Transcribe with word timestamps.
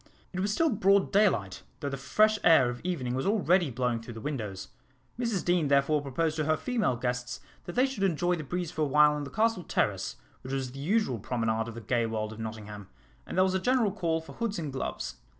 It 0.33 0.39
was 0.39 0.51
still 0.51 0.71
broad 0.71 1.11
daylight, 1.11 1.61
though 1.79 1.89
the 1.89 1.95
fresh 1.95 2.39
air 2.43 2.71
of 2.71 2.81
evening 2.83 3.13
was 3.13 3.27
already 3.27 3.69
blowing 3.69 4.01
through 4.01 4.15
the 4.15 4.19
windows. 4.19 4.69
Mrs 5.19 5.45
Deane 5.45 5.67
therefore 5.67 6.01
proposed 6.01 6.35
to 6.37 6.45
her 6.45 6.57
female 6.57 6.95
guests 6.95 7.39
that 7.65 7.73
they 7.75 7.85
should 7.85 8.01
enjoy 8.01 8.33
the 8.35 8.43
breeze 8.43 8.71
for 8.71 8.81
a 8.81 8.85
while 8.85 9.11
on 9.13 9.25
the 9.25 9.29
Castle 9.29 9.63
Terrace, 9.63 10.15
which 10.41 10.53
was 10.53 10.71
the 10.71 10.79
usual 10.79 11.19
promenade 11.19 11.67
of 11.67 11.75
the 11.75 11.81
gay 11.81 12.07
world 12.07 12.33
of 12.33 12.39
Nottingham, 12.39 12.87
and 13.27 13.37
there 13.37 13.43
was 13.43 13.53
a 13.53 13.59
general 13.59 13.91
call 13.91 14.21
for 14.21 14.33
hoods 14.33 14.57
and 14.57 14.73
gloves. 14.73 15.17